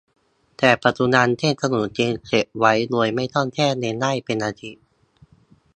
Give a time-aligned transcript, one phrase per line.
[0.57, 4.83] แต่ปัจจุบัน เส้นขนมจีนเก็บไว้โดยไม่ต้องแช่เย็นได้เป็นอาทิตย์